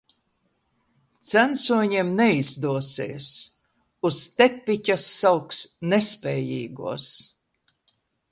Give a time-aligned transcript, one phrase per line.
[1.31, 3.27] Censoņiem neizdosies.
[4.11, 5.61] Uz tepiķa sauks
[5.95, 7.13] nespējīgos.